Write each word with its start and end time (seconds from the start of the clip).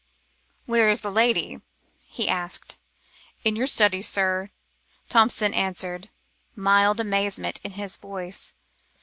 "Where 0.65 0.89
is 0.89 1.01
the 1.01 1.11
lady?" 1.11 1.61
he 2.07 2.27
asked. 2.27 2.75
"In 3.43 3.55
your 3.55 3.67
study, 3.67 4.01
sir," 4.01 4.49
Thompson 5.09 5.53
answered, 5.53 6.09
mild 6.55 6.99
amazement 6.99 7.59
in 7.63 7.73
his 7.73 7.97
voice. 7.97 8.55